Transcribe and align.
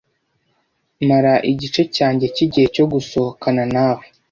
Mara 1.07 1.33
igice 1.51 1.81
cyanjye 1.95 2.25
cyigihe 2.35 2.67
cyo 2.75 2.85
gusohokana 2.91 3.63
nawe. 3.75 4.03